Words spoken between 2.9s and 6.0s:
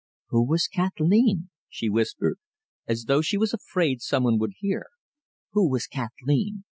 though she was afraid some one would hear. "Who was